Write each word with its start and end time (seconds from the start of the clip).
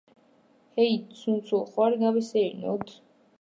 ჰეი 0.79 0.95
ცუნცულ, 1.19 1.61
ხომ 1.75 1.87
არ 1.89 1.99
გავისეირნოთ? 2.05 2.97